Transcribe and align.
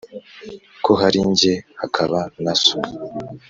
ko 0.83 0.91
hari 1.01 1.19
jye 1.37 1.53
hakaba 1.79 2.19
na 2.43 2.53
so, 2.63 2.77